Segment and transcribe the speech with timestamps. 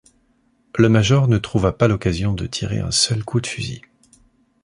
[0.79, 3.81] Le major ne trouva pas l’occasion de tirer un seul coup de fusil.